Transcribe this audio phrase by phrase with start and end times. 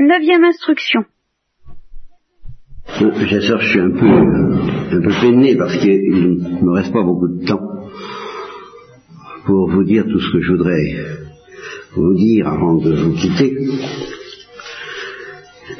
[0.00, 1.04] Neuvième instruction.
[3.00, 7.02] Bien sûr, je suis un peu, un peu peiné parce qu'il ne me reste pas
[7.02, 7.60] beaucoup de temps
[9.44, 10.96] pour vous dire tout ce que je voudrais
[11.94, 13.54] vous dire avant de vous quitter.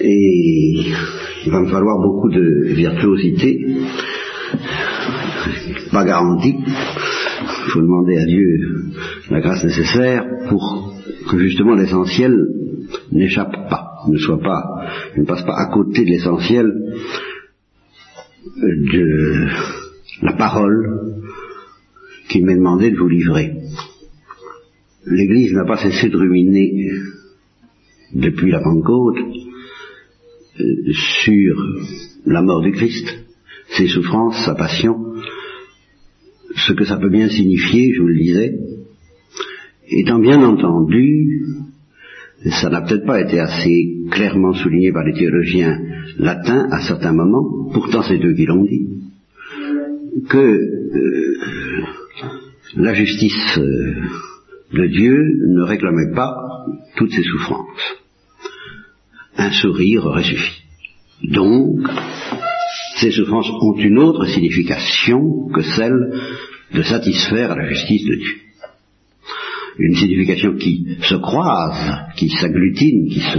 [0.01, 0.93] Et
[1.47, 3.67] il va me falloir beaucoup de virtuosité,
[5.93, 6.57] pas garantie.
[6.59, 8.91] Il faut demander à Dieu
[9.31, 10.95] la grâce nécessaire pour
[11.31, 12.35] que justement l'essentiel
[13.13, 14.63] n'échappe pas, ne soit pas,
[15.17, 16.67] ne passe pas à côté de l'essentiel
[18.57, 19.49] de
[20.23, 21.23] la parole
[22.29, 23.57] qu'il m'est demandé de vous livrer.
[25.07, 26.91] L'Église n'a pas cessé de ruminer
[28.15, 29.19] depuis la Pentecôte
[30.61, 30.93] euh,
[31.23, 31.57] sur
[32.27, 33.07] la mort du Christ,
[33.77, 35.15] ses souffrances, sa passion,
[36.55, 38.59] ce que ça peut bien signifier, je vous le disais,
[39.89, 41.45] étant bien entendu,
[42.49, 45.79] ça n'a peut-être pas été assez clairement souligné par les théologiens
[46.19, 48.89] latins à certains moments, pourtant c'est eux qui l'ont dit,
[50.29, 51.85] que euh,
[52.77, 53.95] la justice euh,
[54.73, 55.17] de Dieu
[55.49, 56.35] ne réclamait pas
[56.97, 57.97] toutes ses souffrances.
[59.37, 60.63] Un sourire aurait suffi.
[61.23, 61.87] Donc,
[62.97, 66.13] ces souffrances ont une autre signification que celle
[66.73, 68.50] de satisfaire la justice de Dieu.
[69.81, 73.39] Une signification qui se croise, qui s'agglutine, qui se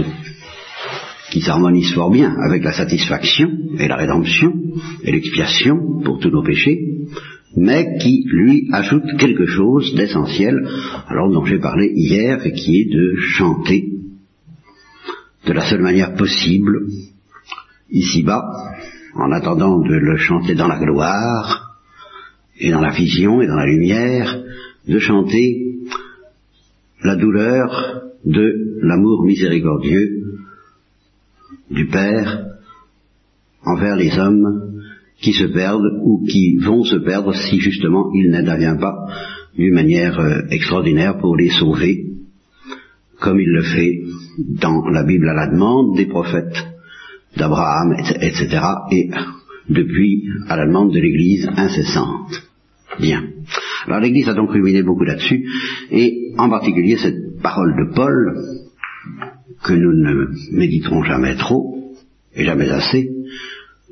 [1.30, 3.48] qui s'harmonise fort bien avec la satisfaction
[3.78, 4.52] et la rédemption
[5.02, 6.78] et l'expiation pour tous nos péchés,
[7.56, 10.68] mais qui lui ajoute quelque chose d'essentiel,
[11.08, 13.88] alors dont j'ai parlé hier, et qui est de chanter
[15.46, 16.86] de la seule manière possible,
[17.90, 18.44] ici-bas,
[19.14, 21.78] en attendant de le chanter dans la gloire,
[22.58, 24.42] et dans la vision, et dans la lumière,
[24.86, 25.71] de chanter
[27.04, 30.22] la douleur de l'amour miséricordieux
[31.70, 32.46] du Père
[33.64, 34.82] envers les hommes
[35.20, 39.06] qui se perdent ou qui vont se perdre si justement il n'intervient pas
[39.56, 42.06] d'une manière euh, extraordinaire pour les sauver,
[43.20, 44.02] comme il le fait
[44.38, 46.56] dans la Bible à la demande des prophètes
[47.36, 48.60] d'Abraham, etc.,
[48.90, 49.10] et
[49.68, 52.42] depuis à la demande de l'Église incessante.
[52.98, 53.24] Bien.
[53.86, 55.44] Alors l'Église a donc ruminé beaucoup là-dessus,
[55.90, 58.36] et en particulier cette parole de Paul,
[59.64, 61.94] que nous ne méditerons jamais trop,
[62.34, 63.10] et jamais assez,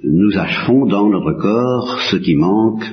[0.03, 2.85] nous achevons dans notre corps ce qui manque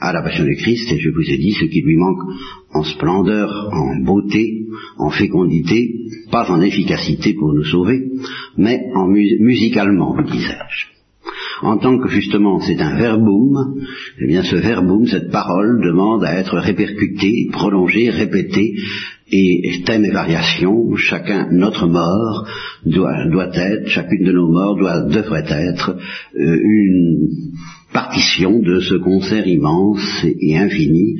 [0.00, 2.20] à la passion du Christ, et je vous ai dit ce qui lui manque
[2.72, 4.66] en splendeur, en beauté,
[4.96, 5.94] en fécondité,
[6.30, 8.10] pas en efficacité pour nous sauver,
[8.56, 10.97] mais en musicalement, disais-je.
[11.62, 13.74] En tant que justement c'est un verbum,
[14.20, 18.74] eh bien ce verbum, cette parole, demande à être répercutée, prolongée, répétée,
[19.30, 22.46] et thème et variation, chacun notre mort
[22.86, 25.96] doit, être, chacune de nos morts doit, devrait être
[26.36, 27.28] euh, une
[27.92, 31.16] partition de ce concert immense et infini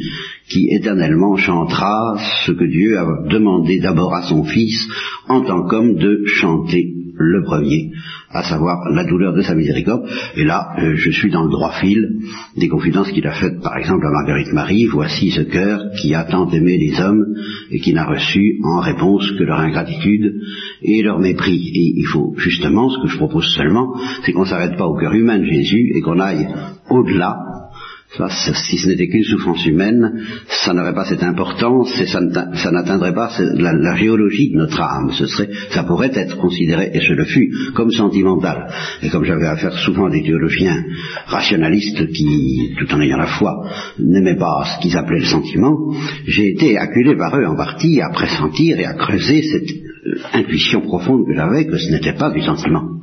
[0.49, 4.87] qui éternellement chantera ce que Dieu a demandé d'abord à son Fils
[5.28, 7.91] en tant qu'homme de chanter le premier,
[8.31, 10.09] à savoir la douleur de sa miséricorde.
[10.37, 12.21] Et là, euh, je suis dans le droit fil
[12.56, 14.87] des confidences qu'il a faites, par exemple, à Marguerite Marie.
[14.87, 17.25] Voici ce cœur qui a tant aimé les hommes
[17.71, 20.41] et qui n'a reçu en réponse que leur ingratitude
[20.83, 21.71] et leur mépris.
[21.75, 24.97] Et il faut justement, ce que je propose seulement, c'est qu'on ne s'arrête pas au
[24.97, 26.47] cœur humain de Jésus et qu'on aille
[26.91, 27.47] au-delà
[28.10, 30.24] si ce n'était qu'une souffrance humaine,
[30.64, 35.12] ça n'aurait pas cette importance et ça n'atteindrait pas la, géologie de notre âme.
[35.12, 38.69] Ce ça pourrait être considéré, et je le fus, comme sentimental.
[39.02, 40.82] Et comme j'avais affaire souvent à des théologiens
[41.26, 45.76] rationalistes qui, tout en ayant la foi, n'aimaient pas ce qu'ils appelaient le sentiment,
[46.26, 49.88] j'ai été acculé par eux en partie à pressentir et à creuser cette
[50.32, 53.00] intuition profonde que j'avais que ce n'était pas du sentiment,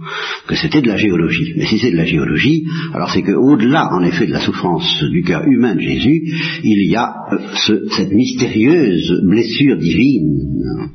[0.48, 1.54] que c'était de la géologie.
[1.58, 5.24] Mais si c'est de la géologie, alors c'est qu'au-delà, en effet, de la souffrance du
[5.24, 6.24] cœur humain de Jésus,
[6.64, 10.92] il y a euh, ce, cette mystérieuse blessure divine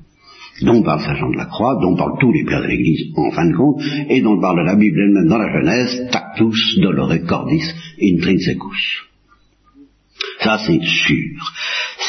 [0.63, 3.31] dont parle Saint Jean de la Croix, dont parlent tous les pères de l'Église en
[3.31, 7.65] fin de compte, et dont parle la Bible elle-même dans la Genèse, tactus dolore cordis
[8.03, 9.07] intrinsecus.
[10.41, 11.53] Ça, c'est sûr.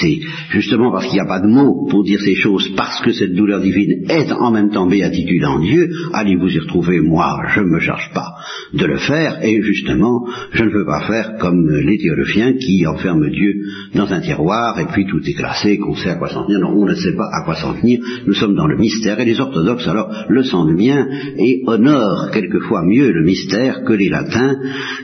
[0.01, 0.19] C'est
[0.49, 3.33] justement parce qu'il n'y a pas de mots pour dire ces choses, parce que cette
[3.33, 7.61] douleur divine est en même temps béatitude en Dieu, allez vous y retrouver, moi, je
[7.61, 8.33] ne me charge pas
[8.73, 13.29] de le faire, et justement, je ne veux pas faire comme les théologiens qui enferment
[13.29, 13.53] Dieu
[13.93, 16.59] dans un tiroir, et puis tout est classé, qu'on sait à quoi s'en tenir.
[16.59, 19.25] Non, on ne sait pas à quoi s'en tenir, nous sommes dans le mystère, et
[19.25, 21.07] les orthodoxes, alors, le sentent bien,
[21.37, 24.55] et honorent quelquefois mieux le mystère que les latins,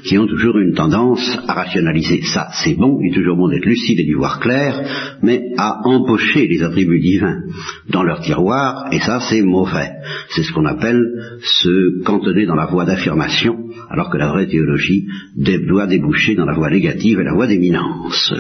[0.04, 2.22] qui ont toujours une tendance à rationaliser.
[2.24, 4.87] Ça, c'est bon, et toujours bon d'être lucide et d'y voir clair,
[5.22, 7.42] mais à empocher les attributs divins
[7.90, 9.92] dans leur tiroir, et ça c'est mauvais.
[10.30, 11.04] C'est ce qu'on appelle
[11.42, 13.58] se cantonner dans la voie d'affirmation,
[13.90, 18.34] alors que la vraie théologie doit déboucher dans la voie négative et la voie d'éminence.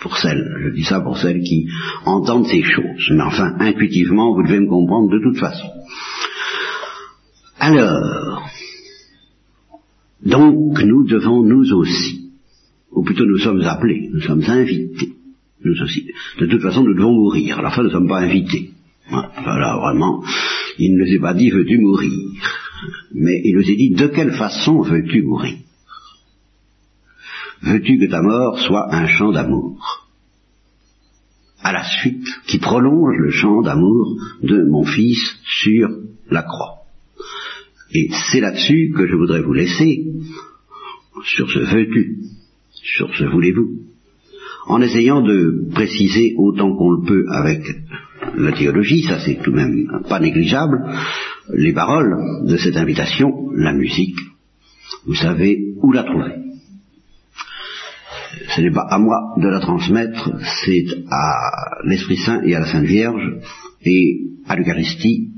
[0.00, 1.68] Pour celles, je dis ça pour celles qui
[2.06, 3.10] entendent ces choses.
[3.10, 5.68] Mais enfin, intuitivement, vous devez me comprendre de toute façon.
[7.58, 8.48] Alors,
[10.24, 12.30] donc nous devons nous aussi,
[12.90, 15.12] ou plutôt nous sommes appelés, nous sommes invités,
[15.64, 17.58] De toute façon, nous devons mourir.
[17.58, 18.70] À la fin, nous ne sommes pas invités.
[19.10, 20.22] Voilà, vraiment,
[20.78, 22.12] il ne nous est pas dit veux-tu mourir,
[23.12, 25.58] mais il nous est dit de quelle façon veux-tu mourir?
[27.62, 30.08] Veux-tu que ta mort soit un chant d'amour?
[31.62, 35.88] À la suite, qui prolonge le chant d'amour de mon fils sur
[36.30, 36.84] la croix.
[37.92, 40.06] Et c'est là-dessus que je voudrais vous laisser,
[41.24, 42.18] sur ce veux-tu,
[42.72, 43.80] sur ce voulez-vous,
[44.66, 47.62] en essayant de préciser autant qu'on le peut avec
[48.36, 50.78] la théologie, ça c'est tout de même pas négligeable,
[51.52, 54.18] les paroles de cette invitation, la musique,
[55.06, 56.34] vous savez où la trouver.
[58.54, 60.30] Ce n'est pas à moi de la transmettre,
[60.64, 63.38] c'est à l'Esprit Saint et à la Sainte Vierge
[63.84, 65.30] et à l'Eucharistie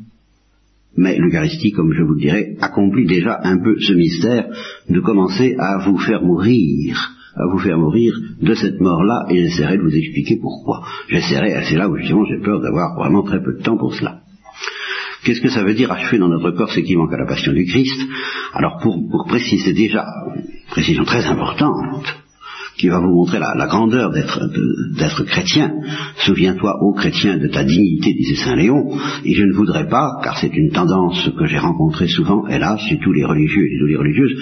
[0.96, 4.48] mais l'Eucharistie, comme je vous le dirai, accomplit déjà un peu ce mystère
[4.88, 9.78] de commencer à vous faire mourir, à vous faire mourir de cette mort-là, et j'essaierai
[9.78, 10.82] de vous expliquer pourquoi.
[11.08, 14.20] J'essaierai, c'est là où justement j'ai peur d'avoir vraiment très peu de temps pour cela.
[15.24, 17.52] Qu'est-ce que ça veut dire achever dans notre corps ce qui manque à la passion
[17.52, 18.00] du Christ?
[18.54, 20.04] Alors pour, pour préciser déjà,
[20.70, 22.22] précision très importante,
[22.76, 25.72] qui va vous montrer la, grandeur d'être chrétien.
[26.16, 30.38] Souviens-toi, ô chrétien, de ta dignité, disait Saint Léon, et je ne voudrais pas, car
[30.38, 33.96] c'est une tendance que j'ai rencontrée souvent, hélas, chez tous les religieux et toutes les
[33.96, 34.36] religieuses,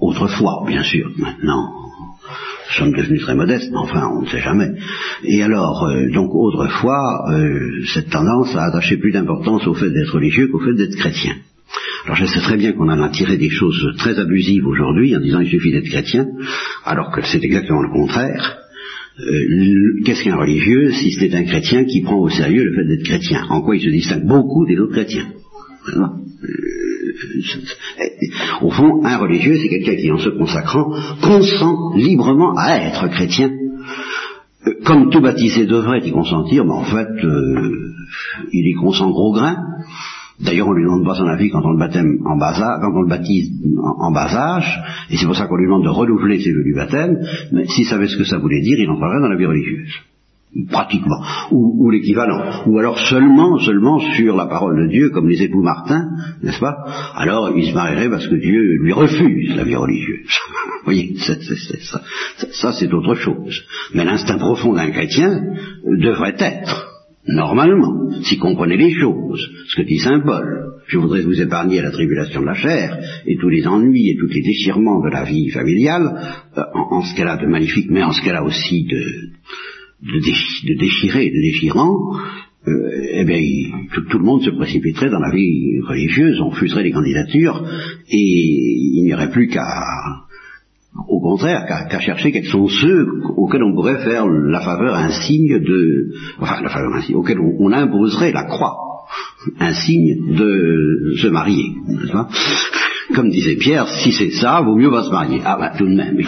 [0.00, 1.72] autrefois, bien sûr, maintenant,
[2.70, 4.72] sommes devenus très modestes, mais enfin, on ne sait jamais.
[5.24, 10.14] Et alors, euh, donc, autrefois, euh, cette tendance a attaché plus d'importance au fait d'être
[10.14, 11.34] religieux qu'au fait d'être chrétien.
[12.04, 15.20] Alors je sais très bien qu'on en a tiré des choses très abusives aujourd'hui en
[15.20, 16.26] disant il suffit d'être chrétien,
[16.84, 18.58] alors que c'est exactement le contraire.
[19.20, 23.04] Euh, qu'est-ce qu'un religieux si c'est un chrétien qui prend au sérieux le fait d'être
[23.04, 23.46] chrétien?
[23.48, 25.28] En quoi il se distingue beaucoup des autres chrétiens?
[28.62, 30.90] Au fond, un religieux, c'est quelqu'un qui, en se consacrant,
[31.22, 33.50] consent librement à être chrétien.
[34.66, 37.08] Euh, comme tout baptisé devrait y consentir, mais en fait,
[38.52, 39.56] il y consent gros grain.
[40.40, 43.08] D'ailleurs, on lui demande pas son avis quand on le en bas quand on le
[43.08, 46.64] baptise en, bas âge, et c'est pour ça qu'on lui demande de renouveler ses vœux
[46.64, 47.18] du baptême,
[47.52, 49.92] mais s'il savait ce que ça voulait dire, il entrerait dans la vie religieuse.
[50.70, 51.20] Pratiquement.
[51.50, 52.62] Ou, l'équivalent.
[52.66, 56.10] Ou alors seulement, seulement sur la parole de Dieu, comme les époux Martin,
[56.42, 56.76] n'est-ce pas?
[57.16, 60.26] Alors il se marierait parce que Dieu lui refuse la vie religieuse.
[60.84, 61.34] Vous voyez, ça,
[62.52, 63.64] ça c'est autre chose.
[63.94, 65.40] Mais l'instinct profond d'un chrétien
[65.84, 66.94] devrait être
[67.26, 71.90] Normalement, s'il comprenait les choses, ce que dit Saint Paul, je voudrais vous épargner la
[71.90, 75.48] tribulation de la chair et tous les ennuis et tous les déchirements de la vie
[75.48, 76.20] familiale,
[76.58, 79.30] euh, en, ce qu'elle a de magnifique, mais en ce qu'elle a aussi de,
[80.04, 82.16] de, déchiré, de déchirant,
[82.66, 82.72] euh,
[83.12, 83.40] eh bien,
[83.92, 87.62] tout, le monde se précipiterait dans la vie religieuse, on fuserait les candidatures,
[88.08, 89.64] et il n'y aurait plus qu'à
[91.08, 95.58] au contraire, qu'à chercher quels sont ceux auxquels on pourrait faire la faveur, un signe
[95.58, 98.76] de, enfin la faveur, un signe, auquel on, imposerait la croix,
[99.58, 102.83] un signe de se marier, n'est-ce
[103.14, 105.40] comme disait Pierre, si c'est ça, vaut mieux pas se marier.
[105.44, 106.18] Ah ben tout de même,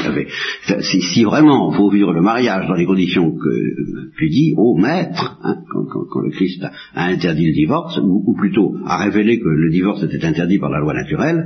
[0.81, 4.77] si, si vraiment il faut vivre le mariage dans les conditions que tu dis, ô
[4.77, 9.71] maître, hein, quand, le Christ a, interdit le divorce, ou, plutôt a révélé que le
[9.71, 11.45] divorce était interdit par la loi naturelle,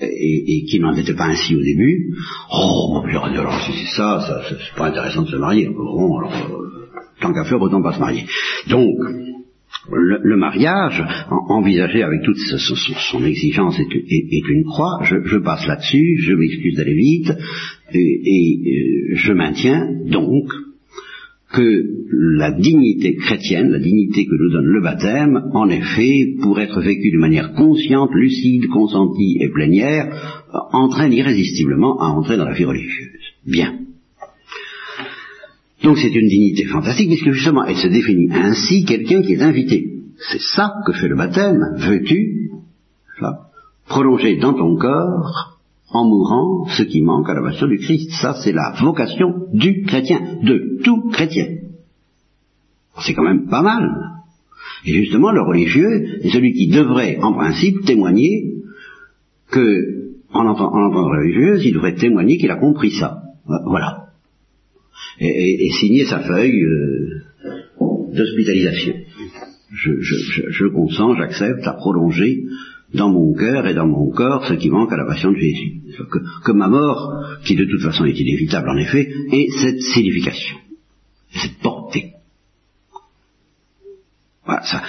[0.00, 2.14] et, qu'il n'en était pas ainsi au début,
[2.52, 5.68] oh, alors si c'est ça, ça c'est pas intéressant de se marier.
[5.68, 6.68] Bon, alors, euh,
[7.20, 8.24] tant qu'à faire, autant pas se marier.
[8.68, 8.96] Donc,
[9.90, 15.00] le, mariage, envisagé avec toute son, exigence, est, une croix.
[15.04, 17.32] Je, passe là-dessus, je m'excuse d'aller vite,
[17.92, 20.50] et, euh, je maintiens donc
[21.52, 26.80] que la dignité chrétienne, la dignité que nous donne le baptême, en effet, pour être
[26.82, 32.66] vécue de manière consciente, lucide, consentie et plénière, entraîne irrésistiblement à entrer dans la vie
[32.66, 33.08] religieuse.
[33.46, 33.87] Bien.
[35.82, 39.94] Donc c'est une dignité fantastique, puisque justement elle se définit ainsi quelqu'un qui est invité.
[40.30, 41.60] C'est ça que fait le baptême.
[41.78, 42.50] Veux-tu
[43.88, 45.58] prolonger dans ton corps,
[45.90, 48.10] en mourant, ce qui manque à la passion du Christ?
[48.20, 51.46] Ça, c'est la vocation du chrétien, de tout chrétien.
[53.00, 53.88] C'est quand même pas mal.
[54.84, 58.54] Et justement, le religieux est celui qui devrait, en principe, témoigner
[59.50, 63.22] que, en entendant la religieuse, il devrait témoigner qu'il a compris ça.
[63.46, 64.07] Voilà.
[65.20, 67.22] Et, signer sa feuille euh,
[68.12, 68.94] d'hospitalisation.
[69.70, 72.44] Je, consens, j'accepte à prolonger
[72.94, 75.82] dans mon cœur et dans mon corps ce qui manque à la passion de Jésus.
[76.44, 80.56] Que, ma mort, qui de toute façon est inévitable en effet, ait cette signification,
[81.32, 82.12] cette portée.
[84.46, 84.82] Voilà, ça,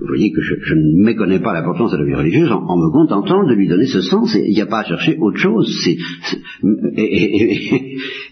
[0.00, 3.46] vous voyez que je, ne méconnais pas l'importance de la vie religieuse en, me contentant
[3.46, 4.34] de lui donner ce sens.
[4.34, 5.68] Il n'y a pas à chercher autre chose.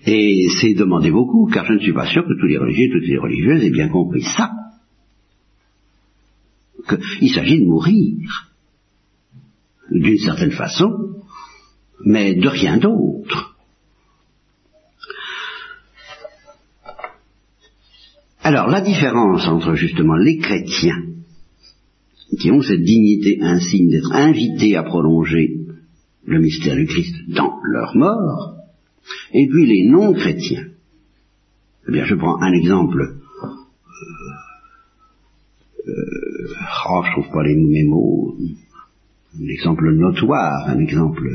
[0.07, 3.09] et, c'est demander beaucoup, car je ne suis pas sûr que tous les religieux, toutes
[3.09, 4.51] les religieuses aient bien compris ça.
[6.89, 8.53] Qu'il s'agit de mourir,
[9.91, 10.91] d'une certaine façon,
[12.05, 13.54] mais de rien d'autre.
[18.45, 21.03] Alors la différence entre justement les chrétiens,
[22.39, 25.61] qui ont cette dignité insigne d'être invités à prolonger
[26.27, 28.57] le mystère du Christ dans leur mort,
[29.33, 30.67] et puis les non-chrétiens.
[31.89, 33.17] Eh bien, je prends un exemple.
[33.43, 33.49] Euh,
[35.89, 36.49] euh,
[36.91, 38.37] oh, je trouve pas les, mes mots.
[39.41, 41.31] Un exemple notoire, un exemple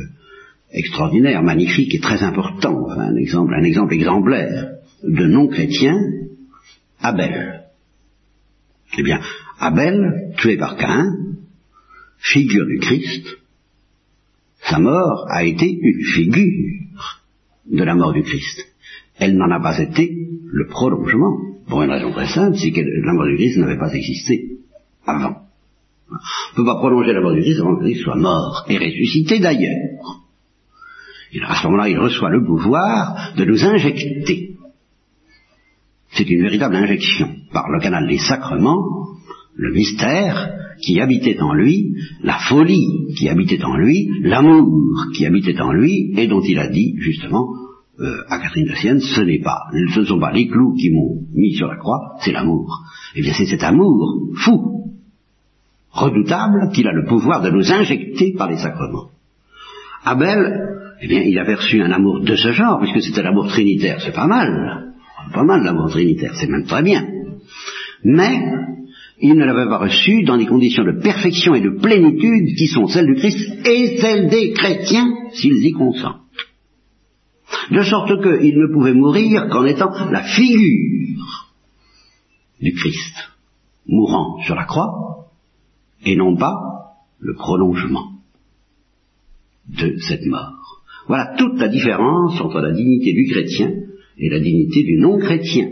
[0.72, 6.19] extraordinaire, magnifique et très important, un exemple, un exemple exemplaire de non-chrétiens
[7.02, 7.64] Abel.
[8.98, 9.22] Eh bien,
[9.60, 11.16] Abel, tué par Cain,
[12.18, 13.38] figure du Christ,
[14.62, 16.80] sa mort a été une figure
[17.66, 18.66] de la mort du Christ.
[19.18, 20.10] Elle n'en a pas été
[20.52, 21.38] le prolongement,
[21.68, 24.58] pour une raison très simple, c'est que la mort du Christ n'avait pas existé
[25.06, 25.44] avant.
[26.10, 28.78] On ne peut pas prolonger la mort du Christ avant que Christ soit mort et
[28.78, 30.24] ressuscité d'ailleurs.
[31.32, 34.49] Et à ce moment-là, il reçoit le pouvoir de nous injecter
[36.20, 38.84] c'est une véritable injection par le canal des sacrements,
[39.56, 40.50] le mystère
[40.82, 46.14] qui habitait en lui, la folie qui habitait en lui, l'amour qui habitait en lui,
[46.18, 47.48] et dont il a dit justement
[48.02, 49.62] euh, à Catherine de Sienne, ce n'est pas,
[49.94, 52.82] ce ne sont pas les clous qui m'ont mis sur la croix, c'est l'amour.
[53.16, 54.92] Eh bien c'est cet amour fou,
[55.92, 59.10] redoutable, qu'il a le pouvoir de nous injecter par les sacrements.
[60.04, 60.68] Abel,
[61.02, 64.14] eh bien, il a perçu un amour de ce genre, puisque c'était l'amour trinitaire, c'est
[64.14, 64.89] pas mal
[65.34, 67.06] pas mal l'amour trinitaire, c'est même très bien.
[68.04, 68.40] Mais
[69.22, 72.88] il ne l'avait pas reçu dans des conditions de perfection et de plénitude qui sont
[72.88, 76.22] celles du Christ et celles des chrétiens s'ils y consentent.
[77.72, 81.56] De sorte qu'il ne pouvait mourir qu'en étant la figure
[82.62, 83.16] du Christ,
[83.88, 85.28] mourant sur la croix,
[86.06, 86.56] et non pas
[87.20, 88.14] le prolongement
[89.68, 90.84] de cette mort.
[91.08, 93.72] Voilà toute la différence entre la dignité du chrétien
[94.20, 95.70] et la dignité du non-chrétien.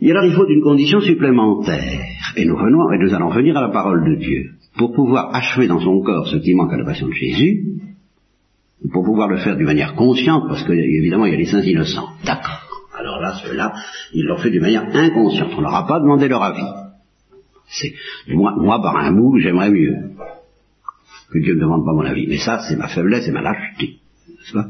[0.00, 2.02] Et alors il faut une condition supplémentaire,
[2.36, 5.66] et nous, venons, et nous allons venir à la parole de Dieu, pour pouvoir achever
[5.66, 7.64] dans son corps ce qui manque à la passion de Jésus,
[8.92, 12.08] pour pouvoir le faire d'une manière consciente, parce qu'évidemment il y a les saints innocents.
[12.24, 12.66] D'accord.
[12.98, 13.74] Alors là, ceux-là,
[14.12, 15.52] ils l'ont fait d'une manière inconsciente.
[15.56, 16.66] On leur a pas demandé leur avis.
[17.68, 17.94] C'est
[18.28, 19.94] moi, moi, par un bout, j'aimerais mieux
[21.32, 22.26] que Dieu ne demande pas mon avis.
[22.26, 23.98] Mais ça, c'est ma faiblesse et ma lâcheté.
[24.28, 24.66] N'est-ce pas?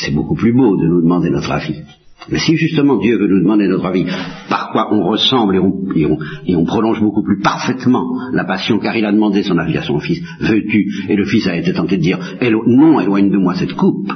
[0.00, 1.82] C'est beaucoup plus beau de nous demander notre avis.
[2.28, 4.04] Mais si justement Dieu veut nous demander notre avis,
[4.48, 9.12] par quoi on ressemble et on, prolonge beaucoup plus parfaitement la passion, car il a
[9.12, 11.06] demandé son avis à son fils, veux-tu?
[11.08, 12.18] Et le fils a été tenté de dire,
[12.66, 14.12] non, éloigne de moi cette coupe.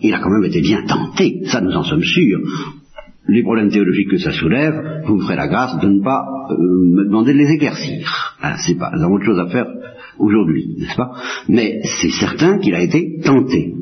[0.00, 2.40] Il a quand même été bien tenté, ça nous en sommes sûrs.
[3.28, 6.56] Les problèmes théologiques que ça soulève, vous me ferez la grâce de ne pas euh,
[6.56, 8.36] me demander de les éclaircir.
[8.40, 9.66] Ah, c'est pas, nous avons autre chose à faire
[10.18, 11.12] aujourd'hui, n'est-ce pas?
[11.48, 13.74] Mais c'est certain qu'il a été tenté.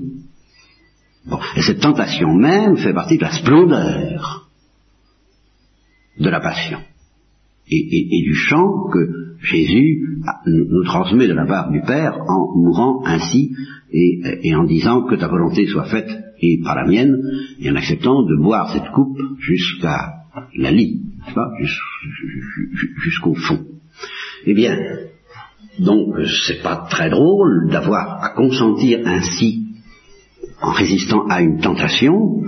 [1.26, 4.49] Bon, et cette tentation même fait partie de la splendeur
[6.19, 6.78] de la passion
[7.69, 13.55] et, du chant que Jésus nous transmet de la part du Père en mourant ainsi
[13.93, 17.16] et, en disant que ta volonté soit faite et par la mienne
[17.61, 20.14] et en acceptant de boire cette coupe jusqu'à
[20.57, 21.00] la lie,
[23.02, 23.64] jusqu'au fond.
[24.47, 24.76] Eh bien,
[25.78, 26.14] donc
[26.47, 29.66] c'est pas très drôle d'avoir à consentir ainsi
[30.62, 32.42] en résistant à une tentation,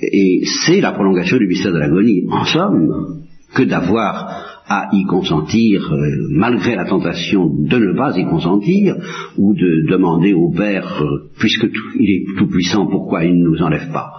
[0.00, 3.22] et c'est la prolongation du mystère de l'agonie, en somme,
[3.54, 8.96] que d'avoir à y consentir euh, malgré la tentation de ne pas y consentir,
[9.38, 13.62] ou de demander au Père, euh, puisque il est tout puissant, pourquoi il ne nous
[13.62, 14.12] enlève pas,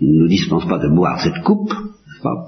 [0.00, 1.72] il ne nous dispense pas de boire cette coupe,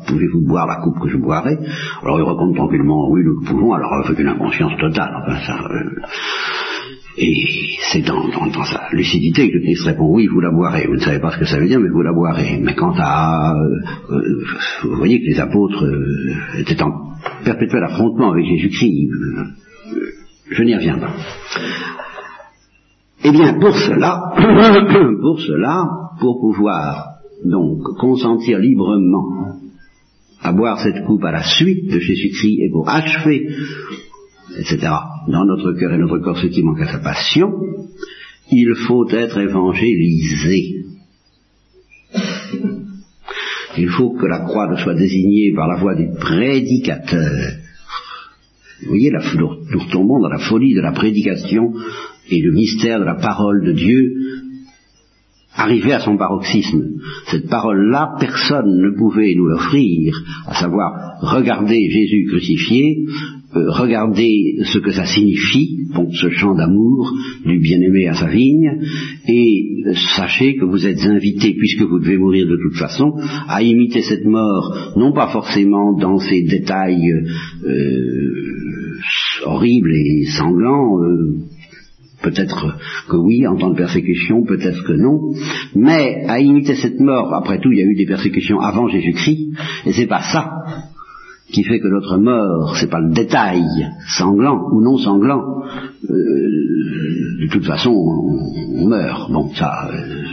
[0.06, 1.58] Pouvez-vous boire la coupe que je boirai?
[2.02, 5.10] Alors il répond tranquillement, oui, nous pouvons, alors avec une inconscience totale.
[5.22, 6.00] Enfin, ça, euh,
[7.18, 7.34] et
[7.92, 8.22] c'est dans,
[8.64, 10.86] sa lucidité que le Christ répond, oui, vous la boirez.
[10.86, 12.60] Vous ne savez pas ce que ça veut dire, mais vous la boirez.
[12.62, 13.54] Mais quant à...
[13.54, 14.44] Euh, euh,
[14.84, 15.84] vous voyez que les apôtres
[16.58, 16.92] étaient en
[17.42, 19.08] perpétuel affrontement avec Jésus-Christ.
[20.50, 21.12] je n'y reviens pas.
[23.24, 24.34] Eh bien, pour cela,
[25.20, 25.84] pour cela,
[26.20, 29.56] pour pouvoir donc consentir librement
[30.46, 33.48] à boire cette coupe à la suite de Jésus-Christ et pour achever,
[34.56, 34.78] etc.,
[35.26, 37.50] dans notre cœur et notre corps ce qui manque à sa passion,
[38.52, 40.84] il faut être évangélisé.
[43.76, 47.52] Il faut que la croix ne soit désignée par la voix du prédicateur.
[48.82, 51.72] Vous voyez, nous retombons dans la folie de la prédication
[52.30, 54.45] et le mystère de la parole de Dieu
[55.56, 56.82] arrivé à son paroxysme.
[57.30, 60.14] Cette parole-là, personne ne pouvait nous l'offrir,
[60.46, 63.06] à savoir regarder Jésus crucifié,
[63.56, 67.10] euh, regardez ce que ça signifie, ce chant d'amour
[67.44, 68.80] du bien-aimé à sa vigne,
[69.28, 69.82] et
[70.16, 73.14] sachez que vous êtes invités, puisque vous devez mourir de toute façon,
[73.48, 77.10] à imiter cette mort, non pas forcément dans ses détails
[77.64, 78.98] euh,
[79.46, 81.36] horribles et sanglants, euh,
[82.22, 85.34] Peut-être que oui, en temps de persécution, peut-être que non.
[85.74, 89.52] Mais à imiter cette mort, après tout, il y a eu des persécutions avant Jésus-Christ,
[89.86, 90.50] et c'est pas ça
[91.52, 93.62] qui fait que notre mort, c'est pas le détail
[94.18, 95.62] sanglant ou non sanglant.
[96.10, 99.30] Euh, de toute façon, on, meurt.
[99.30, 100.24] Bon, ça, euh,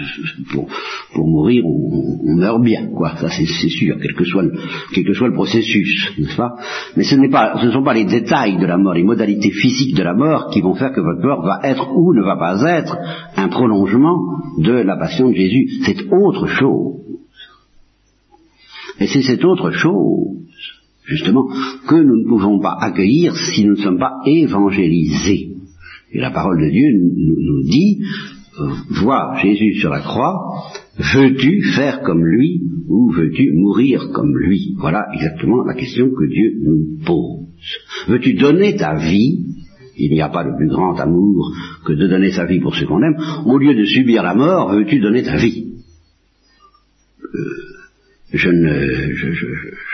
[1.13, 3.15] pour, mourir, on, meurt bien, quoi.
[3.17, 6.55] Ça, c'est sûr, quel que soit le, processus, n'est-ce pas?
[6.95, 10.03] Mais ce ce ne sont pas les détails de la mort, les modalités physiques de
[10.03, 12.97] la mort qui vont faire que votre mort va être ou ne va pas être
[13.35, 14.19] un prolongement
[14.59, 15.69] de la passion de Jésus.
[15.85, 16.93] C'est autre chose.
[18.99, 20.23] Et c'est cette autre chose
[21.05, 21.47] justement,
[21.87, 25.52] que nous ne pouvons pas accueillir si nous ne sommes pas évangélisés.
[26.13, 28.03] Et la parole de Dieu nous, dit,
[28.59, 28.69] euh,
[29.01, 30.37] vois Jésus sur la croix,
[30.97, 34.75] veux-tu faire comme lui ou veux-tu mourir comme lui?
[34.77, 37.47] Voilà exactement la question que Dieu nous pose.
[38.07, 39.45] Veux-tu donner ta vie?
[39.97, 41.51] Il n'y a pas de plus grand amour
[41.85, 43.17] que de donner sa vie pour ceux qu'on aime.
[43.45, 45.73] Au lieu de subir la mort, veux-tu donner ta vie?
[47.23, 47.39] Euh,
[48.33, 49.45] je ne je, je,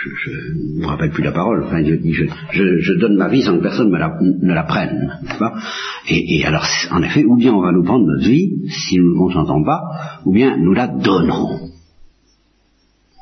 [0.06, 3.64] je, me rappelle plus la parole, enfin je dis je, donne ma vie sans que
[3.64, 5.14] personne la, ne la prenne.
[6.10, 9.14] Et, et, alors en effet, ou bien on va nous prendre notre vie, si nous
[9.14, 9.82] ne consentons pas,
[10.26, 11.70] ou bien nous la donnerons.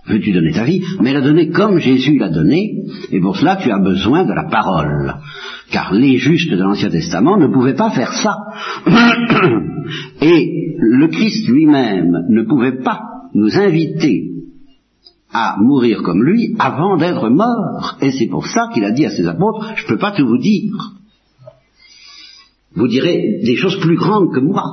[0.07, 0.81] Veux-tu donner ta vie?
[1.01, 4.45] Mais la donner comme Jésus l'a donnée, et pour cela tu as besoin de la
[4.45, 5.15] parole.
[5.71, 8.37] Car les justes de l'Ancien Testament ne pouvaient pas faire ça.
[10.21, 13.01] et le Christ lui-même ne pouvait pas
[13.33, 14.36] nous inviter
[15.33, 17.97] à mourir comme lui avant d'être mort.
[18.01, 20.27] Et c'est pour ça qu'il a dit à ses apôtres, je ne peux pas tout
[20.27, 20.93] vous dire.
[22.75, 24.63] Vous direz des choses plus grandes que moi.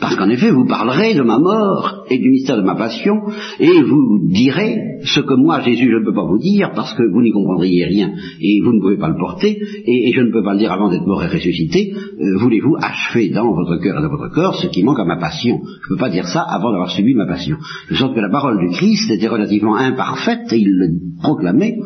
[0.00, 3.14] Parce qu'en effet, vous parlerez de ma mort et du mystère de ma passion,
[3.60, 7.02] et vous direz ce que moi, Jésus, je ne peux pas vous dire, parce que
[7.12, 10.42] vous n'y comprendriez rien, et vous ne pouvez pas le porter, et, je ne peux
[10.42, 11.92] pas le dire avant d'être mort et ressuscité.
[11.94, 15.16] Euh, voulez-vous achever dans votre cœur et dans votre corps ce qui manque à ma
[15.16, 17.56] passion Je ne peux pas dire ça avant d'avoir subi ma passion.
[17.88, 20.88] De sorte que la parole du Christ était relativement imparfaite, et il le
[21.22, 21.78] proclamait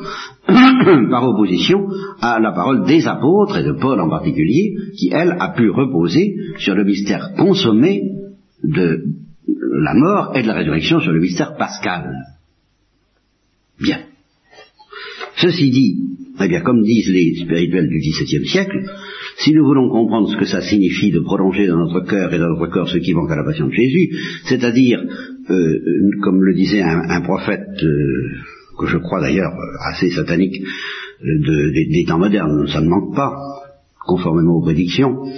[1.10, 1.86] par opposition
[2.22, 6.34] à la parole des apôtres, et de Paul en particulier, qui, elle, a pu reposer
[6.58, 7.97] sur le mystère consommé
[8.62, 9.04] de
[9.82, 12.12] la mort et de la résurrection sur le mystère pascal.
[13.80, 14.00] Bien.
[15.36, 15.96] Ceci dit,
[16.40, 18.84] eh bien, comme disent les spirituels du XVIIe siècle,
[19.38, 22.48] si nous voulons comprendre ce que ça signifie de prolonger dans notre cœur et dans
[22.48, 24.10] notre corps ce qui manque à la passion de Jésus,
[24.44, 25.00] c'est-à-dire,
[25.50, 28.30] euh, comme le disait un, prophète, euh,
[28.80, 29.52] que je crois d'ailleurs
[29.90, 30.60] assez satanique,
[31.24, 33.36] euh, des temps modernes, ça ne manque pas,
[34.06, 35.30] conformément aux prédictions, euh,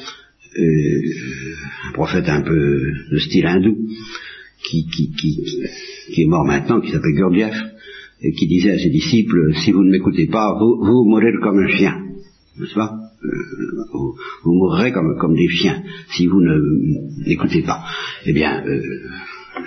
[0.58, 3.76] un prophète un peu de style hindou,
[4.62, 7.56] qui, qui, qui, est mort maintenant, qui s'appelle Gurdjieff,
[8.22, 11.68] et qui disait à ses disciples, si vous ne m'écoutez pas, vous, mourrez comme un
[11.68, 11.94] chien,
[12.58, 12.92] n'est-ce pas?
[13.22, 13.28] Euh,
[14.44, 17.84] vous, mourrez comme, comme des chiens si vous ne n'écoutez pas.
[18.24, 18.80] Eh bien, euh,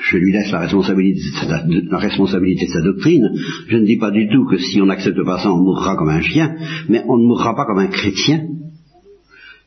[0.02, 3.30] je lui laisse la responsabilité, de la responsabilité de sa doctrine.
[3.68, 6.10] Je ne dis pas du tout que si on n'accepte pas ça, on mourra comme
[6.10, 6.56] un chien,
[6.90, 8.42] mais on ne mourra pas comme un chrétien,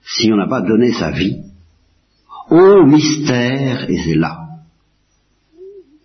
[0.06, 1.42] si on n'a pas donné sa vie
[2.50, 4.46] au mystère, et c'est là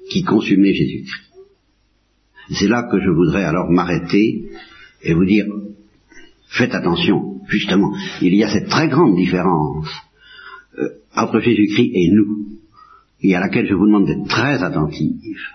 [0.09, 1.31] qui consumait Jésus-Christ.
[2.49, 4.49] C'est là que je voudrais alors m'arrêter
[5.03, 5.45] et vous dire,
[6.49, 9.87] faites attention, justement, il y a cette très grande différence
[10.77, 12.47] euh, entre Jésus-Christ et nous,
[13.21, 15.51] et à laquelle je vous demande d'être très attentifs,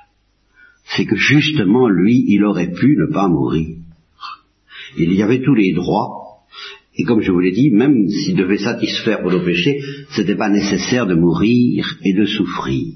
[0.84, 3.76] c'est que justement, lui, il aurait pu ne pas mourir.
[4.96, 6.25] Il y avait tous les droits
[6.96, 9.80] et comme je vous l'ai dit, même s'il devait satisfaire pour nos péchés,
[10.10, 12.94] ce n'était pas nécessaire de mourir et de souffrir.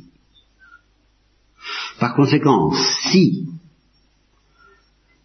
[1.98, 2.72] Par conséquent,
[3.10, 3.46] si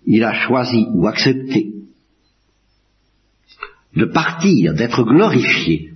[0.06, 1.74] il a choisi ou accepté
[3.96, 5.96] de partir, d'être glorifié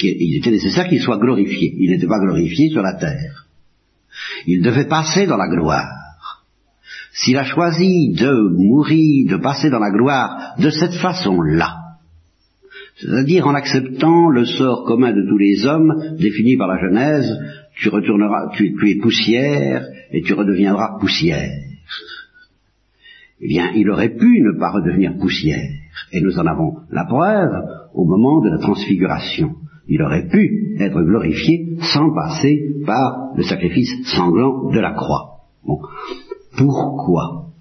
[0.00, 1.74] il était nécessaire qu'il soit glorifié.
[1.78, 3.46] Il n'était pas glorifié sur la terre.
[4.46, 5.88] Il devait passer dans la gloire.
[7.12, 11.83] S'il a choisi de mourir, de passer dans la gloire de cette façon-là,
[12.96, 17.28] c'est-à-dire en acceptant le sort commun de tous les hommes défini par la Genèse,
[17.76, 21.50] tu retourneras, tu, es poussière et tu redeviendras poussière.
[23.40, 25.68] Eh bien, il aurait pu ne pas redevenir poussière.
[26.12, 29.56] Et nous en avons la preuve au moment de la transfiguration.
[29.88, 35.40] Il aurait pu être glorifié sans passer par le sacrifice sanglant de la croix.
[36.56, 37.53] Pourquoi?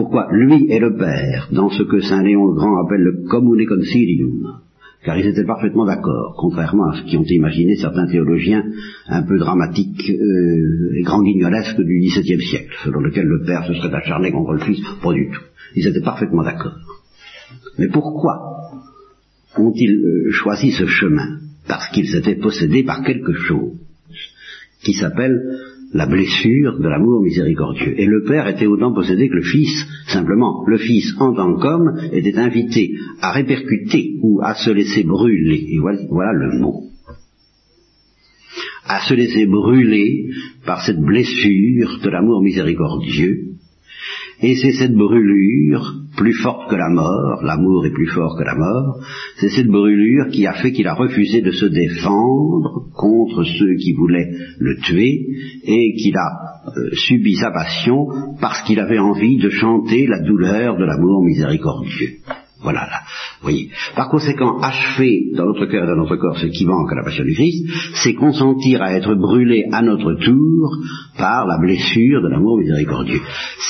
[0.00, 3.66] Pourquoi lui et le Père, dans ce que Saint Léon le Grand appelle le commune
[3.66, 4.60] concilium,
[5.04, 8.64] car ils étaient parfaitement d'accord, contrairement à ce qu'ont imaginé certains théologiens
[9.08, 13.74] un peu dramatiques euh, et grand guignolesques du XVIIe siècle, selon lequel le Père se
[13.74, 15.42] serait acharné contre le Fils, pas du tout.
[15.76, 16.78] Ils étaient parfaitement d'accord.
[17.78, 18.38] Mais pourquoi
[19.58, 21.40] ont-ils euh, choisi ce chemin?
[21.68, 23.74] Parce qu'ils étaient possédés par quelque chose
[24.82, 25.42] qui s'appelle
[25.92, 27.98] la blessure de l'amour miséricordieux.
[27.98, 29.86] Et le Père était autant possédé que le Fils.
[30.06, 35.66] Simplement, le Fils, en tant qu'homme, était invité à répercuter ou à se laisser brûler.
[35.68, 36.84] Et voilà, le mot.
[38.86, 40.30] À se laisser brûler
[40.64, 43.50] par cette blessure de l'amour miséricordieux
[44.42, 48.54] et c'est cette brûlure, plus forte que la mort, l'amour est plus fort que la
[48.54, 49.00] mort,
[49.36, 53.92] c'est cette brûlure qui a fait qu'il a refusé de se défendre contre ceux qui
[53.92, 55.26] voulaient le tuer,
[55.64, 58.06] et qu'il a euh, subi sa passion
[58.40, 62.18] parce qu'il avait envie de chanter la douleur de l'amour miséricordieux.
[62.62, 62.86] Voilà,
[63.40, 63.70] voyez.
[63.96, 67.04] Par conséquent, achever dans notre cœur et dans notre corps ce qui manque à la
[67.04, 70.76] passion du Christ, c'est consentir à être brûlé à notre tour
[71.16, 73.20] par la blessure de l'amour miséricordieux.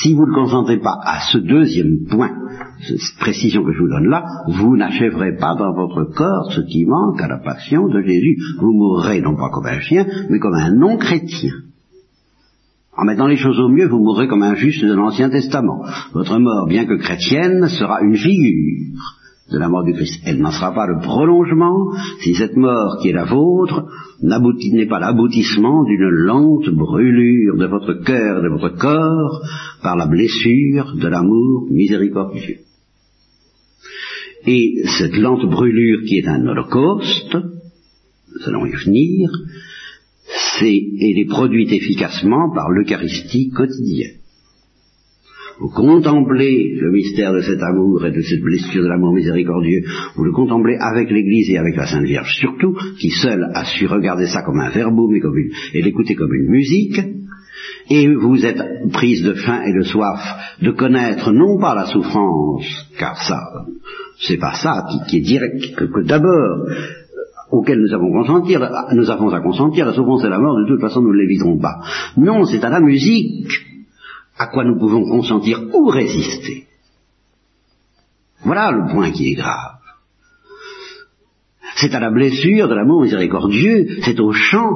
[0.01, 2.31] Si vous ne consentez pas à ce deuxième point,
[2.81, 6.85] cette précision que je vous donne là, vous n'achèverez pas dans votre corps ce qui
[6.85, 8.37] manque à la passion de Jésus.
[8.59, 11.51] Vous mourrez non pas comme un chien, mais comme un non-chrétien.
[13.01, 15.83] En mettant les choses au mieux, vous mourrez comme un juste de l'Ancien Testament.
[16.13, 18.93] Votre mort, bien que chrétienne, sera une figure
[19.51, 20.21] de la mort du Christ.
[20.23, 23.87] Elle n'en sera pas le prolongement si cette mort qui est la vôtre
[24.21, 29.41] n'est pas l'aboutissement d'une lente brûlure de votre cœur de votre corps
[29.81, 32.59] par la blessure de l'amour miséricordieux.
[34.45, 39.31] Et cette lente brûlure qui est un holocauste, nous allons y venir,
[40.69, 44.21] et les produit efficacement par l'Eucharistie quotidienne.
[45.59, 49.83] Vous contemplez le mystère de cet amour et de cette blessure de l'amour miséricordieux,
[50.15, 53.85] vous le contemplez avec l'Église et avec la Sainte Vierge surtout, qui seule a su
[53.85, 56.99] regarder ça comme un verbum et, comme et l'écouter comme une musique,
[57.91, 58.59] et vous êtes
[58.91, 60.19] prise de faim et de soif
[60.61, 62.65] de connaître non pas la souffrance,
[62.97, 63.39] car ça,
[64.19, 66.65] c'est pas ça qui, est direct, que d'abord
[67.51, 68.55] auquel nous avons consenti,
[68.93, 71.59] nous avons à consentir, la souffrance et la mort, de toute façon nous ne l'éviterons
[71.59, 71.81] pas.
[72.17, 73.51] Non, c'est à la musique
[74.37, 76.65] à quoi nous pouvons consentir ou résister.
[78.43, 79.77] Voilà le point qui est grave.
[81.75, 84.71] C'est à la blessure de l'amour miséricordieux, c'est au chant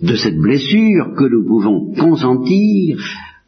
[0.00, 2.98] de cette blessure que nous pouvons consentir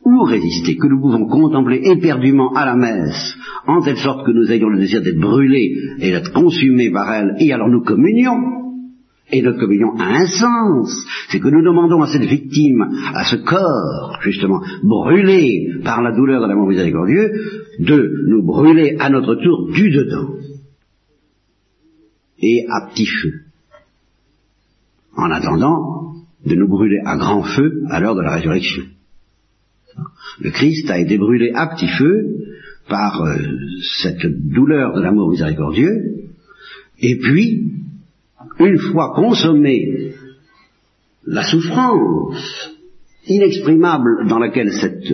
[0.05, 4.51] ou résister, que nous pouvons contempler éperdument à la messe, en telle sorte que nous
[4.51, 8.62] ayons le désir d'être brûlés et d'être consumés par elle, et alors nous communions,
[9.33, 11.07] et notre communion a un sens.
[11.31, 12.83] C'est que nous demandons à cette victime,
[13.15, 17.33] à ce corps, justement, brûlé par la douleur de l'amour miséricordieux,
[17.79, 20.35] de nous brûler à notre tour du dedans.
[22.39, 23.33] Et à petit feu.
[25.17, 26.15] En attendant
[26.45, 28.83] de nous brûler à grand feu à l'heure de la résurrection.
[30.41, 32.43] Le Christ a été brûlé à petit feu
[32.89, 33.37] par euh,
[34.01, 36.25] cette douleur de l'amour miséricordieux,
[36.99, 37.82] et puis
[38.59, 40.13] une fois consommée
[41.27, 42.71] la souffrance
[43.27, 45.13] inexprimable dans laquelle cette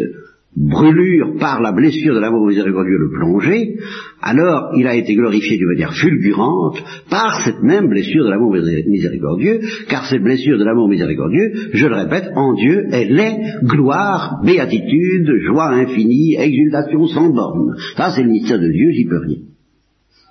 [0.56, 3.76] brûlure par la blessure de l'amour miséricordieux le plongeait,
[4.20, 9.60] alors il a été glorifié d'une manière fulgurante par cette même blessure de l'amour miséricordieux,
[9.88, 15.30] car cette blessure de l'amour miséricordieux, je le répète, en Dieu, elle est gloire, béatitude,
[15.46, 17.76] joie infinie, exultation sans borne.
[17.96, 19.47] Ça, c'est le mystère de Dieu, j'y peux rien.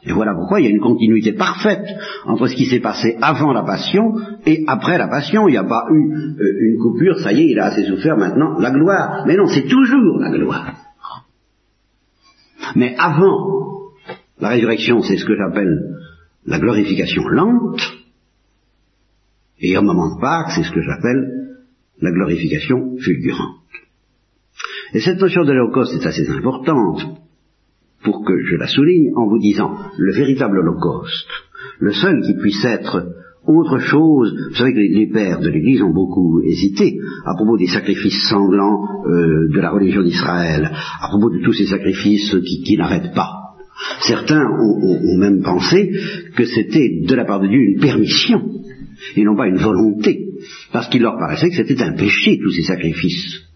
[0.07, 1.85] Et voilà pourquoi il y a une continuité parfaite
[2.25, 4.15] entre ce qui s'est passé avant la passion
[4.45, 5.49] et après la passion.
[5.49, 8.15] Il n'y a pas eu euh, une coupure, ça y est, il a assez souffert
[8.15, 9.25] maintenant, la gloire.
[9.27, 10.73] Mais non, c'est toujours la gloire.
[12.75, 13.91] Mais avant
[14.39, 15.77] la résurrection, c'est ce que j'appelle
[16.45, 17.81] la glorification lente.
[19.59, 21.57] Et au moment de Pâques, c'est ce que j'appelle
[21.99, 23.55] la glorification fulgurante.
[24.93, 27.01] Et cette notion de l'Holocauste est assez importante
[28.07, 31.27] pour que je la souligne en vous disant le véritable holocauste,
[31.79, 33.05] le seul qui puisse être
[33.45, 37.67] autre chose, vous savez que les pères de l'Église ont beaucoup hésité à propos des
[37.67, 43.13] sacrifices sanglants euh, de la religion d'Israël, à propos de tous ces sacrifices qui, n'arrêtent
[43.13, 43.31] pas.
[44.07, 45.91] Certains ont, même pensé
[46.37, 48.41] que c'était de la part de Dieu une permission
[49.17, 50.29] et non pas une volonté,
[50.71, 53.46] parce qu'il leur paraissait que c'était un péché tous ces sacrifices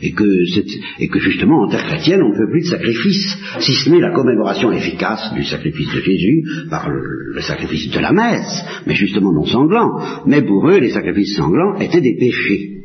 [0.00, 4.00] et que, justement en terre chrétienne on ne fait plus de sacrifice, si ce n'est
[4.00, 9.32] la commémoration efficace du sacrifice de Jésus par le, sacrifice de la messe, mais justement
[9.32, 10.24] non sanglant.
[10.26, 12.76] Mais pour eux, les sacrifices sanglants étaient des péchés.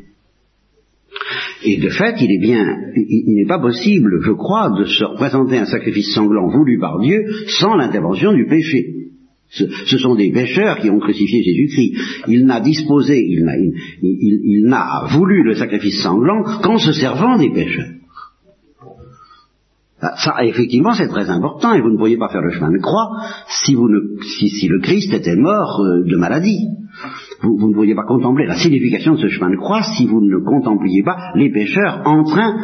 [1.64, 2.66] Et de fait, il est bien,
[2.96, 7.26] il n'est pas possible, je crois, de se représenter un sacrifice sanglant voulu par Dieu
[7.60, 9.05] sans l'intervention du péché.
[9.56, 11.94] Ce, sont des pécheurs qui ont crucifié Jésus-Christ.
[12.28, 17.92] Il n'a disposé, il n'a, voulu le sacrifice sanglant qu'en se servant des pécheurs.
[20.02, 22.80] Ah, ça, effectivement, c'est très important, et vous ne pourriez pas faire le chemin de
[22.80, 23.10] croix
[23.48, 23.90] si, vous
[24.22, 26.68] si, le Christ était mort euh, de maladie
[27.46, 30.38] vous, ne pourriez pas contempler la signification de ce chemin de croix si vous ne
[30.44, 32.56] contempliez pas les pécheurs en train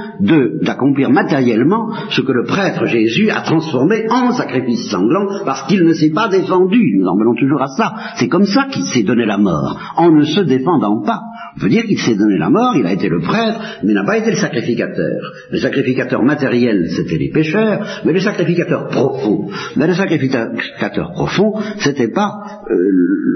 [0.62, 5.94] d'accomplir matériellement ce que le prêtre Jésus a transformé en sacrifice sanglant parce qu'il ne
[5.94, 6.98] s'est pas défendu.
[6.98, 7.94] Nous en venons toujours à ça.
[8.16, 11.22] C'est comme ça qu'il s'est donné la mort, en ne se défendant pas.
[11.56, 14.06] On peut dire qu'il s'est donné la mort, il a été le prêtre, mais n'a
[14.06, 15.22] pas été le sacrificateur.
[15.52, 22.08] Le sacrificateur matériel, c'était les pécheurs, mais le sacrificateur profond, mais le sacrificateur profond, c'était
[22.08, 22.32] pas
[22.70, 22.76] euh,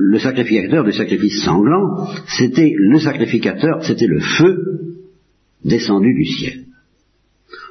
[0.07, 4.75] le sacrificateur du sacrifice sanglant, c'était le sacrificateur, c'était le feu
[5.63, 6.65] descendu du ciel.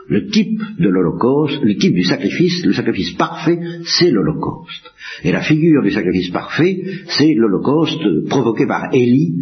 [0.08, 4.92] Le type de l'Holocauste, le type du sacrifice, le sacrifice parfait, c'est l'Holocauste.
[5.22, 9.34] Et la figure du sacrifice parfait, c'est l'Holocauste provoqué par Élie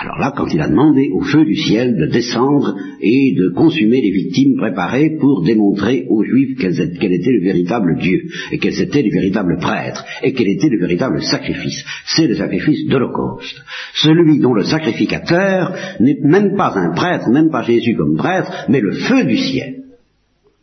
[0.00, 4.00] alors là, quand il a demandé au feu du ciel de descendre et de consumer
[4.00, 9.02] les victimes préparées pour démontrer aux Juifs qu'elles étaient le véritable Dieu, et qu'elles étaient
[9.02, 13.60] le véritable prêtre, et qu'elles étaient le véritable sacrifice, c'est le sacrifice d'Holocauste.
[13.94, 18.80] Celui dont le sacrificateur n'est même pas un prêtre, même pas Jésus comme prêtre, mais
[18.80, 19.82] le feu du ciel,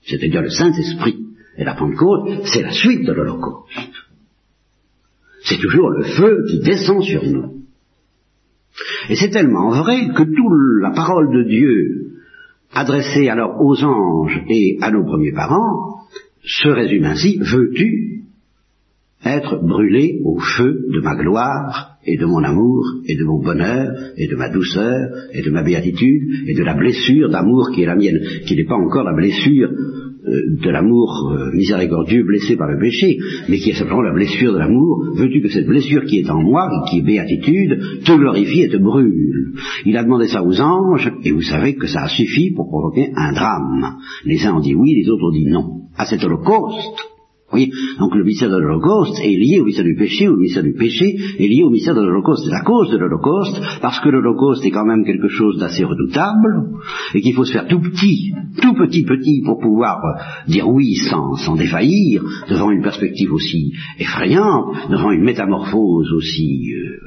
[0.06, 1.17] c'est-à-dire le Saint-Esprit.
[1.58, 3.71] Et la Pentecôte, c'est la suite de l'Holocauste.
[5.43, 7.55] C'est toujours le feu qui descend sur nous.
[9.10, 12.06] Et c'est tellement vrai que toute la parole de Dieu
[12.74, 16.02] adressée alors aux anges et à nos premiers parents
[16.44, 18.16] se résume ainsi, veux-tu
[19.24, 23.92] être brûlé au feu de ma gloire et de mon amour et de mon bonheur
[24.18, 27.88] et de ma douceur et de ma béatitude et de la blessure d'amour qui est
[27.88, 29.72] la mienne, qui n'est pas encore la blessure
[30.26, 34.58] de l'amour euh, miséricordieux blessé par le péché, mais qui est simplement la blessure de
[34.58, 38.70] l'amour, veux-tu que cette blessure qui est en moi, qui est béatitude, te glorifie et
[38.70, 39.54] te brûle?
[39.86, 43.12] Il a demandé ça aux anges, et vous savez que ça a suffi pour provoquer
[43.16, 43.98] un drame.
[44.26, 45.82] Les uns ont dit oui, les autres ont dit non.
[45.98, 47.14] À cet holocauste,
[47.53, 50.63] oui, donc le mystère de l'Holocauste est lié au mystère du péché, ou le mystère
[50.63, 52.43] du péché est lié au mystère de l'Holocauste.
[52.43, 56.71] C'est la cause de l'Holocauste, parce que l'Holocauste est quand même quelque chose d'assez redoutable,
[57.13, 59.99] et qu'il faut se faire tout petit, tout petit petit, pour pouvoir
[60.47, 66.73] dire oui sans, sans défaillir, devant une perspective aussi effrayante, devant une métamorphose aussi...
[66.73, 66.97] Euh,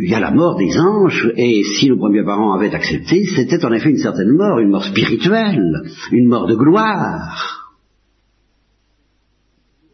[0.00, 3.64] il y a la mort des anges, et si nos premiers parents avaient accepté, c'était
[3.64, 5.82] en effet une certaine mort, une mort spirituelle,
[6.12, 7.61] une mort de gloire.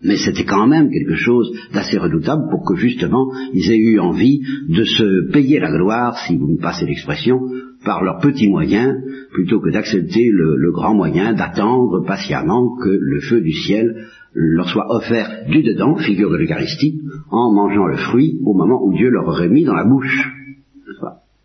[0.02, 4.42] Mais c'était quand même quelque chose d'assez redoutable pour que justement ils aient eu envie
[4.68, 7.40] de se payer la gloire, si vous me passez l'expression,
[7.84, 8.96] par leurs petits moyens,
[9.32, 14.86] plutôt que d'accepter le, grand moyen d'attendre patiemment que le feu du ciel leur soit
[14.94, 19.26] offert du dedans, figure de l'Eucharistie, en mangeant le fruit au moment où Dieu leur
[19.26, 20.30] aurait mis dans la bouche.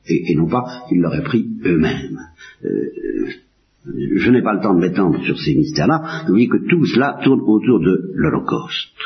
[0.07, 2.19] Et, non pas qu'ils l'auraient pris eux-mêmes.
[2.65, 2.89] Euh,
[3.85, 7.19] je n'ai pas le temps de m'étendre sur ces mystères-là, vous voyez que tout cela
[7.23, 8.97] tourne autour de l'Holocauste.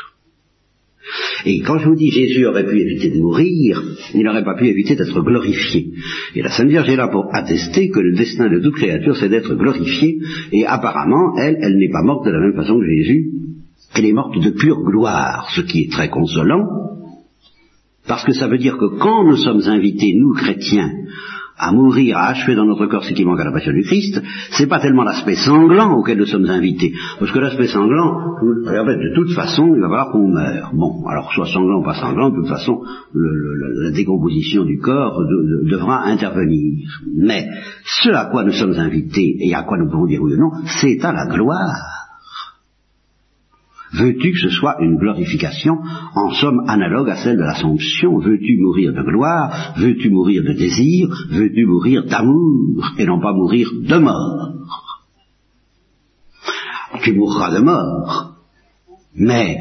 [1.46, 3.82] Et quand je vous dis Jésus aurait pu éviter de mourir,
[4.14, 5.92] il n'aurait pas pu éviter d'être glorifié.
[6.34, 9.28] Et la Sainte Vierge est là pour attester que le destin de toute créature, c'est
[9.28, 10.18] d'être glorifiée,
[10.52, 13.30] et apparemment, elle, elle n'est pas morte de la même façon que Jésus,
[13.94, 16.66] elle est morte de pure gloire, ce qui est très consolant,
[18.06, 20.90] parce que ça veut dire que quand nous sommes invités, nous chrétiens,
[21.58, 24.20] à mourir, à achever dans notre corps ce qui manque à la passion du Christ,
[24.52, 26.92] c'est pas tellement l'aspect sanglant auquel nous sommes invités.
[27.18, 30.70] Parce que l'aspect sanglant, de toute façon, il va falloir qu'on meure.
[30.74, 32.80] Bon, alors soit sanglant ou pas sanglant, de toute façon,
[33.14, 35.20] la décomposition du corps
[35.68, 36.88] devra intervenir.
[37.16, 37.48] Mais
[37.84, 40.50] ce à quoi nous sommes invités et à quoi nous pouvons dire oui ou non,
[40.80, 41.97] c'est à la gloire.
[43.92, 45.78] Veux-tu que ce soit une glorification,
[46.14, 48.18] en somme analogue à celle de l'Assomption?
[48.18, 49.74] Veux-tu mourir de gloire?
[49.78, 51.08] Veux-tu mourir de désir?
[51.30, 54.52] Veux-tu mourir d'amour Et non pas mourir de mort?
[57.02, 58.34] Tu mourras de mort.
[59.14, 59.56] Mais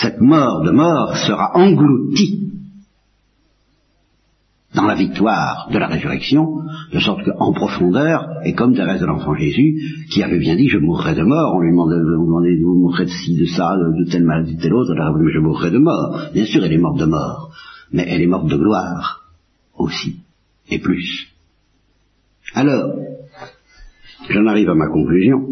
[0.00, 2.50] cette mort de mort sera engloutie
[4.76, 6.60] dans la victoire de la résurrection,
[6.92, 10.76] de sorte qu'en profondeur, et comme Thérèse de l'Enfant Jésus, qui avait bien dit je
[10.76, 14.24] mourrai de mort, on lui demandait, demandait vous mourrez de ci, de ça, de telle
[14.24, 16.28] maladie, de telle autre, elle a dit je mourrai de mort.
[16.34, 17.50] Bien sûr, elle est morte de mort,
[17.90, 19.24] mais elle est morte de gloire
[19.78, 20.16] aussi,
[20.70, 21.26] et plus.
[22.52, 22.96] Alors,
[24.28, 25.48] j'en arrive à ma conclusion.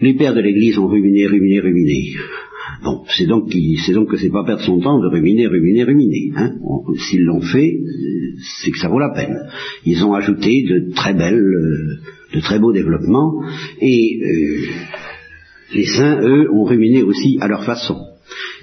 [0.00, 2.14] Les pères de l'Église ont ruminé, ruminé, ruminé.
[2.82, 3.52] Bon, c'est donc,
[3.84, 6.32] c'est donc que c'est pas perdre son temps de ruminer, ruminer, ruminer.
[6.36, 6.52] Hein.
[6.96, 7.78] S'ils l'ont fait,
[8.62, 9.36] c'est que ça vaut la peine.
[9.84, 11.98] Ils ont ajouté de très belles, euh,
[12.34, 13.42] de très beaux développements,
[13.80, 14.66] et euh,
[15.74, 17.98] les saints, eux, ont ruminé aussi à leur façon.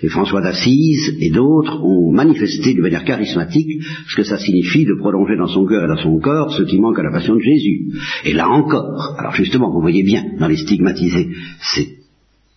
[0.02, 4.94] Et François d'Assise et d'autres ont manifesté de manière charismatique ce que ça signifie de
[4.94, 7.42] prolonger dans son cœur et dans son corps ce qui manque à la passion de
[7.42, 7.88] Jésus.
[8.24, 11.30] Et là encore, alors justement, vous voyez bien, dans les stigmatisés,
[11.74, 11.98] c'est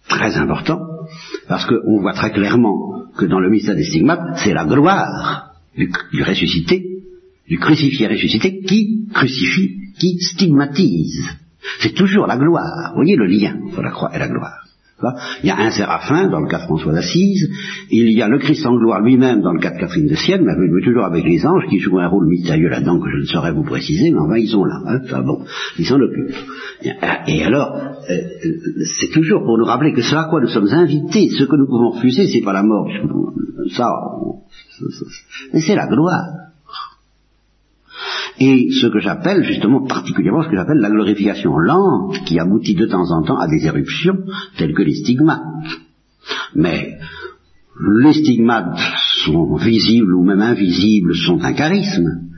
[0.08, 0.80] très important,
[1.50, 6.22] parce qu'on voit très clairement que dans le mystère des stigmates, c'est la gloire du,
[6.22, 7.02] ressuscité,
[7.48, 11.26] du crucifié ressuscité, qui crucifie, qui stigmatise.
[11.80, 12.92] C'est toujours la gloire.
[12.94, 14.59] Voyez le lien entre la croix et la gloire.
[15.42, 17.48] Il y a un séraphin dans le cas de François d'Assise,
[17.90, 20.44] il y a le Christ en gloire lui-même dans le cas de Catherine de Sienne,
[20.44, 23.52] mais toujours avec les anges qui jouent un rôle mystérieux là-dedans que je ne saurais
[23.52, 25.44] vous préciser, mais enfin ils sont là, hein, bon,
[25.78, 26.34] ils s'en occupent.
[27.26, 30.68] Et alors, euh, euh, c'est toujours pour nous rappeler que ce à quoi nous sommes
[30.68, 32.88] invités, ce que nous pouvons refuser, c'est pas la mort,
[33.70, 33.90] ça,
[35.52, 36.49] mais c'est la gloire
[38.38, 42.86] et ce que j'appelle justement particulièrement ce que j'appelle la glorification lente qui aboutit de
[42.86, 44.18] temps en temps à des éruptions
[44.56, 45.42] telles que les stigmates.
[46.54, 46.98] Mais
[48.02, 48.78] les stigmates
[49.24, 52.30] sont visibles ou même invisibles, sont un charisme.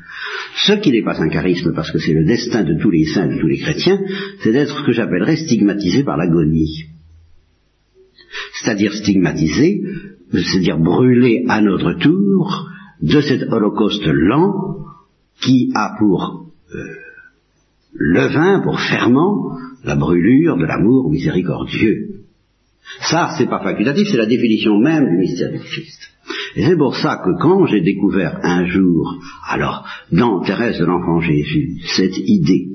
[0.67, 3.29] Ce qui n'est pas un charisme, parce que c'est le destin de tous les saints,
[3.29, 4.01] de tous les chrétiens,
[4.41, 6.85] c'est d'être ce que j'appellerais stigmatisé par l'agonie.
[8.55, 9.83] C'est-à-dire stigmatisé,
[10.31, 12.69] c'est-à-dire brûlé à notre tour
[13.01, 14.53] de cet holocauste lent
[15.43, 16.79] qui a pour euh,
[17.93, 22.23] levain, pour ferment, la brûlure de l'amour miséricordieux.
[23.01, 26.11] Ça, c'est pas facultatif, c'est la définition même du mystère du Christ.
[26.55, 31.21] Et c'est pour ça que quand j'ai découvert un jour, alors, dans Thérèse de l'Enfant
[31.21, 32.72] Jésus, cette idée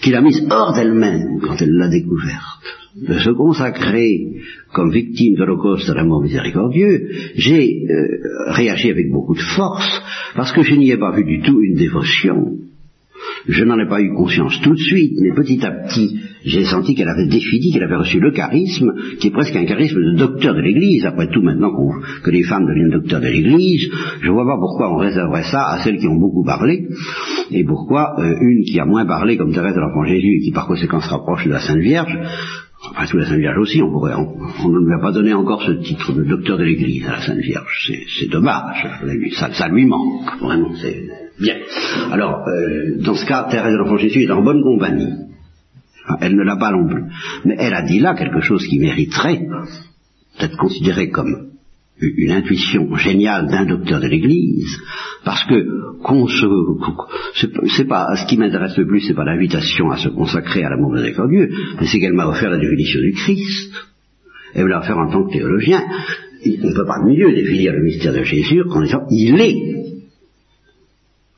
[0.00, 2.62] qu'il a mise hors d'elle-même quand elle l'a découverte,
[2.96, 4.40] de se consacrer
[4.72, 10.02] comme victime de l'Holocauste de l'amour miséricordieux, j'ai euh, réagi avec beaucoup de force,
[10.34, 12.58] parce que je n'y ai pas vu du tout une dévotion.
[13.48, 16.94] Je n'en ai pas eu conscience tout de suite, mais petit à petit, j'ai senti
[16.94, 20.54] qu'elle avait défini, qu'elle avait reçu le charisme, qui est presque un charisme de docteur
[20.54, 21.06] de l'Église.
[21.06, 21.70] Après tout, maintenant
[22.22, 25.68] que les femmes deviennent docteurs de l'Église, je ne vois pas pourquoi on réserverait ça
[25.68, 26.88] à celles qui ont beaucoup parlé,
[27.50, 30.52] et pourquoi euh, une qui a moins parlé, comme Thérèse de l'Enfant Jésus, et qui
[30.52, 32.18] par conséquent se rapproche de la Sainte Vierge,
[32.90, 35.72] Enfin, sous la Sainte Vierge aussi, on pourrait, ne lui a pas donné encore ce
[35.72, 37.90] titre de docteur de l'Église à la Sainte Vierge.
[38.20, 38.86] C'est dommage.
[39.32, 40.70] Ça, ça, lui manque, vraiment.
[41.40, 41.56] Bien.
[42.12, 45.12] Alors, euh, dans ce cas, Thérèse de l'Enfant Jésus est en bonne compagnie.
[46.20, 47.04] Elle ne l'a pas non plus.
[47.44, 49.40] Mais elle a dit là quelque chose qui mériterait
[50.38, 51.50] d'être considéré comme
[52.00, 54.76] une intuition géniale d'un docteur de l'Église,
[55.24, 55.64] parce que
[56.02, 56.46] qu'on se,
[57.74, 60.92] c'est pas ce qui m'intéresse le plus, c'est pas l'invitation à se consacrer à l'amour
[60.92, 63.72] miséricordieux, mais c'est qu'elle m'a offert la définition du Christ.
[64.54, 65.82] Elle me l'a offert en tant que théologien.
[66.44, 69.85] On ne peut pas mieux définir le mystère de Jésus qu'en disant il est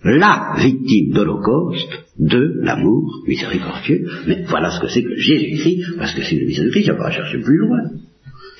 [0.05, 4.07] la victime d'Holocauste de l'amour miséricordieux.
[4.27, 6.93] Mais voilà ce que c'est que Jésus-Christ, parce que c'est le mystère de Christ, il
[6.93, 7.81] n'y a pas à chercher plus loin.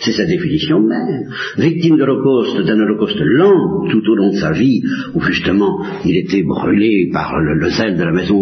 [0.01, 1.29] C'est sa définition même.
[1.57, 4.81] Victime de d'un Holocauste lent tout au long de sa vie,
[5.15, 8.41] où justement il était brûlé par le, zèle de la maison,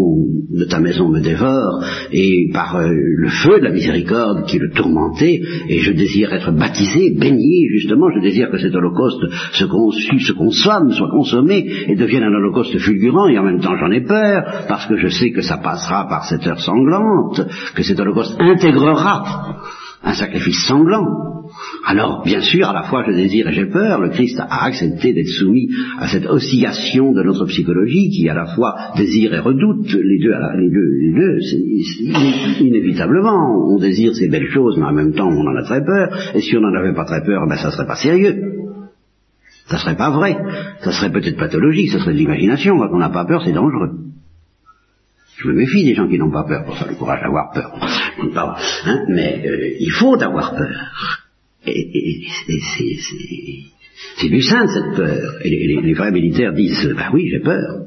[0.51, 4.71] de ta maison me dévore, et par euh, le feu de la miséricorde qui le
[4.71, 10.33] tourmentait, et je désire être baptisé, baigné, justement, je désire que cet Holocauste se, se
[10.33, 14.67] consomme, soit consommé, et devienne un Holocauste fulgurant, et en même temps j'en ai peur,
[14.69, 17.41] parce que je sais que ça passera par cette heure sanglante,
[17.75, 19.57] que cet Holocauste intégrera
[20.07, 21.05] un sacrifice sanglant.
[21.85, 25.13] Alors, bien sûr, à la fois je désire et j'ai peur, le Christ a accepté
[25.13, 29.93] d'être soumis à cette oscillation de notre psychologie qui à la fois désire et redoute,
[29.93, 31.39] les deux, les deux, les deux,
[32.61, 36.09] inévitablement, on désire ces belles choses, mais en même temps on en a très peur,
[36.35, 38.53] et si on n'en avait pas très peur, ben ça serait pas sérieux.
[39.69, 40.37] Ça serait pas vrai,
[40.83, 43.91] ça serait peut-être pathologique, ça serait de l'imagination, quand on n'a pas peur, c'est dangereux.
[45.39, 47.73] Je me méfie des gens qui n'ont pas peur, pour ça le courage d'avoir peur.
[48.87, 51.23] Hein, mais euh, il faut avoir peur.
[51.67, 52.27] Et,
[54.19, 55.35] c'est du saint cette peur.
[55.43, 57.87] Et les, vrais militaires disent, bah oui, j'ai peur.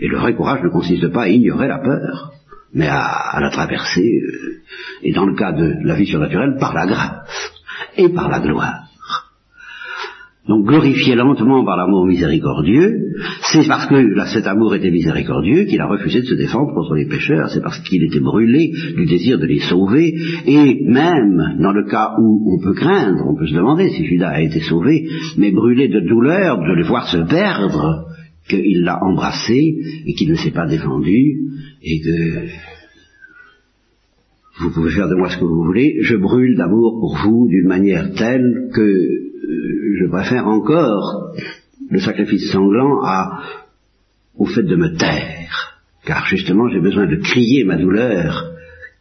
[0.00, 2.32] Et, le vrai courage ne consiste pas à ignorer la peur,
[2.72, 4.62] mais à, la traverser, euh,
[5.02, 7.52] et dans le cas de la vie surnaturelle, par la grâce
[7.96, 8.85] et par la gloire.
[10.48, 13.12] Donc glorifié lentement par l'amour miséricordieux,
[13.52, 17.06] c'est parce que cet amour était miséricordieux qu'il a refusé de se défendre contre les
[17.06, 20.14] pécheurs, c'est parce qu'il était brûlé du désir de les sauver,
[20.46, 24.30] et même dans le cas où on peut craindre, on peut se demander si Judas
[24.30, 28.06] a été sauvé, mais brûlé de douleur de le voir se perdre,
[28.48, 29.74] qu'il l'a embrassé
[30.06, 31.40] et qu'il ne s'est pas défendu,
[31.82, 32.46] et que
[34.60, 37.66] vous pouvez faire de moi ce que vous voulez, je brûle d'amour pour vous d'une
[37.66, 41.32] manière telle que je préfère encore
[41.90, 43.42] le sacrifice sanglant à,
[44.36, 48.52] au fait de me taire, car justement j'ai besoin de crier ma douleur,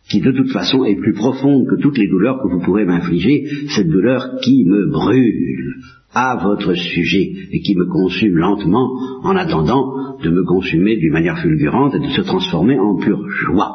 [0.09, 3.45] qui de toute façon est plus profonde que toutes les douleurs que vous pourrez m'infliger,
[3.69, 5.75] cette douleur qui me brûle
[6.13, 8.89] à votre sujet et qui me consume lentement
[9.23, 13.73] en attendant de me consumer d'une manière fulgurante et de se transformer en pure joie.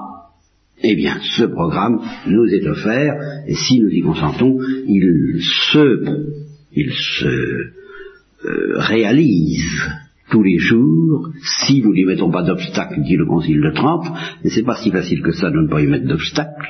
[0.83, 6.93] Eh bien, ce programme nous est offert, et si nous y consentons, il se, il
[6.93, 9.89] se euh, réalise
[10.31, 11.31] tous les jours,
[11.66, 14.07] si nous n'y mettons pas d'obstacle, dit le Concile de Trente,
[14.45, 16.68] et c'est pas si facile que ça de ne pas y mettre d'obstacle,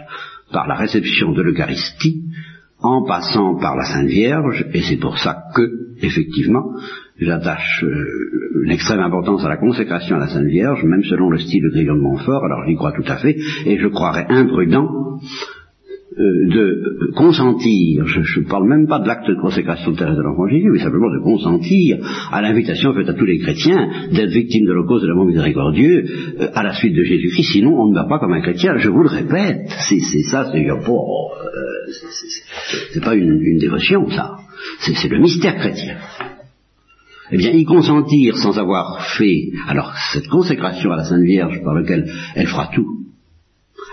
[0.50, 2.24] par la réception de l'Eucharistie,
[2.80, 5.62] en passant par la Sainte Vierge, et c'est pour ça que,
[6.00, 6.72] effectivement,
[7.18, 11.38] j'attache euh, une extrême importance à la consécration à la Sainte Vierge, même selon le
[11.38, 13.36] style de Grillon de Montfort, alors j'y crois tout à fait,
[13.66, 14.88] et je croirais imprudent
[16.18, 20.48] euh, de consentir, je ne parle même pas de l'acte de consécration terrestre de l'enfant
[20.48, 21.98] Jésus, mais simplement de consentir
[22.32, 26.04] à l'invitation faite à tous les chrétiens d'être victimes de cause de l'amour miséricordieux
[26.40, 28.88] euh, à la suite de Jésus-Christ, sinon on ne va pas comme un chrétien, je
[28.88, 30.00] vous le répète, c'est
[30.30, 30.76] ça, c'est euh,
[33.04, 34.36] pas une, une dévotion ça,
[34.80, 35.96] c'est le mystère chrétien.
[37.32, 41.74] Eh bien, y consentir sans avoir fait, alors, cette consécration à la Sainte Vierge par
[41.74, 42.99] laquelle elle fera tout,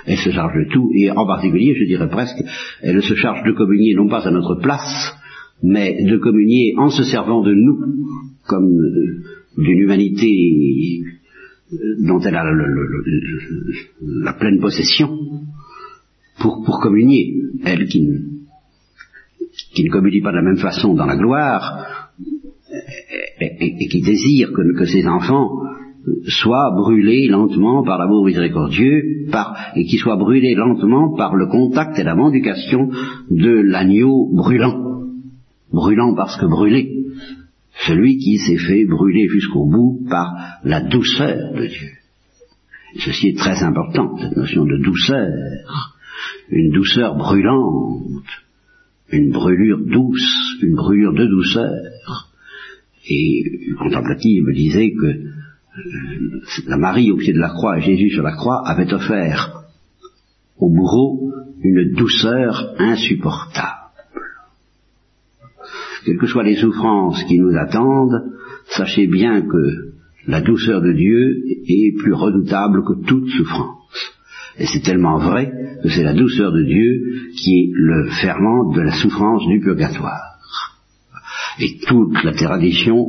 [0.07, 2.41] elle se charge de tout, et en particulier, je dirais presque,
[2.81, 5.13] elle se charge de communier non pas à notre place,
[5.61, 7.77] mais de communier en se servant de nous,
[8.47, 9.23] comme euh,
[9.57, 11.01] d'une humanité
[11.73, 11.77] euh,
[12.07, 12.45] dont elle a
[14.01, 15.09] la pleine possession,
[16.39, 17.35] pour, pour communier,
[17.65, 18.07] elle qui,
[19.73, 22.13] qui ne communie pas de la même façon dans la gloire,
[23.41, 25.49] et, qui désire que ses enfants
[26.27, 31.97] soit brûlé lentement par l'amour miséricordieux, par, et qui soit brûlé lentement par le contact
[31.99, 32.89] et la mendication
[33.29, 35.01] de l'agneau brûlant.
[35.71, 36.93] Brûlant parce que brûlé.
[37.85, 40.33] Celui qui s'est fait brûler jusqu'au bout par
[40.63, 41.89] la douceur de Dieu.
[42.99, 45.93] ceci est très important, cette notion de douceur.
[46.49, 48.23] Une douceur brûlante.
[49.11, 52.29] Une brûlure douce, une brûlure de douceur.
[53.09, 53.43] Et
[53.77, 55.37] contemplative me disait que
[56.67, 59.63] la Marie au pied de la croix et Jésus sur la croix avaient offert
[60.57, 63.73] au bourreau une douceur insupportable.
[66.05, 68.33] Quelles que soient les souffrances qui nous attendent,
[68.69, 69.93] sachez bien que
[70.25, 73.77] la douceur de Dieu est plus redoutable que toute souffrance.
[74.59, 75.51] Et c'est tellement vrai
[75.83, 80.37] que c'est la douceur de Dieu qui est le ferment de la souffrance du purgatoire.
[81.59, 83.05] Et toute la tradition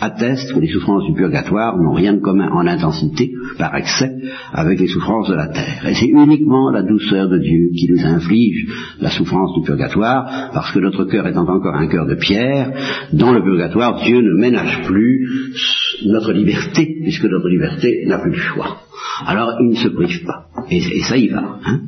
[0.00, 4.12] atteste que les souffrances du purgatoire n'ont rien de commun en intensité, par excès,
[4.52, 5.86] avec les souffrances de la terre.
[5.86, 8.66] Et c'est uniquement la douceur de Dieu qui nous inflige
[9.00, 12.72] la souffrance du purgatoire, parce que notre cœur étant encore un cœur de pierre,
[13.12, 15.52] dans le purgatoire, Dieu ne ménage plus
[16.06, 18.78] notre liberté, puisque notre liberté n'a plus de choix.
[19.26, 20.46] Alors il ne se prive pas.
[20.70, 21.58] Et, ça y va.
[21.64, 21.80] Hein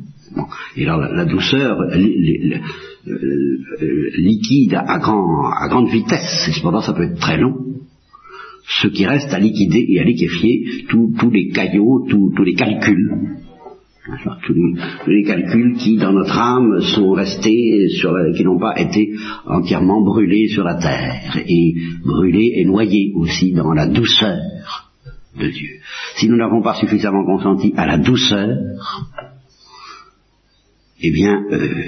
[0.75, 1.77] Et alors la, douceur,
[4.17, 7.66] liquide à, grande vitesse, et cependant ça peut être très long,
[8.67, 13.37] ce qui reste à liquider et à liquéfier tous les caillots, tous les calculs.
[14.45, 14.53] Tous
[15.07, 19.13] les, calculs qui, dans notre âme, sont restés, sur qui n'ont pas été
[19.45, 24.37] entièrement brûlés sur la terre, et brûlés et noyés aussi dans la douceur
[25.37, 25.79] de Dieu.
[26.15, 28.57] Si nous n'avons pas suffisamment consenti à la douceur,
[31.01, 31.83] eh bien, euh,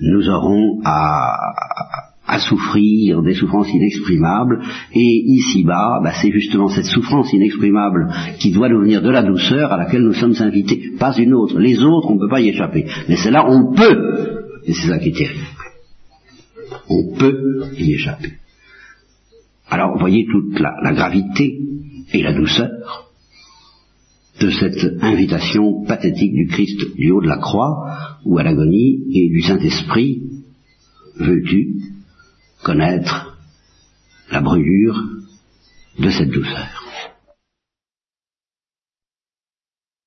[0.00, 1.36] nous aurons à,
[2.26, 4.62] à souffrir des souffrances inexprimables,
[4.92, 8.08] et ici-bas, bah, c'est justement cette souffrance inexprimable
[8.38, 11.58] qui doit nous venir de la douceur à laquelle nous sommes invités, pas une autre.
[11.58, 14.98] Les autres, on ne peut pas y échapper, mais celle-là, on peut, et c'est ça
[14.98, 15.44] qui est terrible.
[16.88, 18.32] On peut y échapper.
[19.68, 21.58] Alors, voyez toute la, la gravité
[22.12, 22.70] et la douceur
[24.40, 29.28] de cette invitation pathétique du Christ du haut de la croix, ou à l'agonie, et
[29.28, 30.22] du Saint-Esprit,
[31.18, 31.93] veux-tu
[32.64, 33.36] connaître
[34.32, 35.00] la brûlure
[35.98, 36.83] de cette douceur.